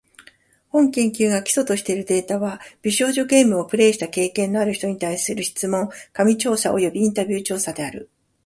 [0.69, 8.09] 本研究が基礎としているデータは、美少女ゲームをプレイした経験のある人に対する質問紙調査およびインタビュー調査である。